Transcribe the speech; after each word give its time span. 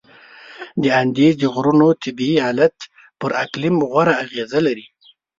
د 0.81 0.83
اندیز 1.01 1.33
د 1.39 1.43
غرونو 1.53 1.87
طبیعي 2.03 2.37
حالت 2.45 2.75
پر 3.19 3.31
اقلیم 3.43 3.75
غوره 3.89 4.13
اغیزه 4.23 4.59
لري. 4.67 4.85